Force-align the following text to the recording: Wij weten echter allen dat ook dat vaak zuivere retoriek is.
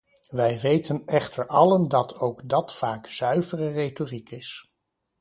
Wij 0.29 0.59
weten 0.59 1.05
echter 1.05 1.47
allen 1.47 1.87
dat 1.87 2.19
ook 2.19 2.49
dat 2.49 2.73
vaak 2.75 3.07
zuivere 3.07 3.71
retoriek 3.71 4.29
is. 4.31 4.71